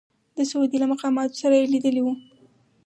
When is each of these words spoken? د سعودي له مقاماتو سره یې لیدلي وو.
د 0.37 0.37
سعودي 0.51 0.77
له 0.81 0.87
مقاماتو 0.93 1.39
سره 1.41 1.55
یې 1.59 1.71
لیدلي 1.73 2.01
وو. 2.03 2.13